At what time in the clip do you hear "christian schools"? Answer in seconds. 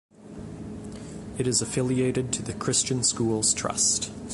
2.55-3.53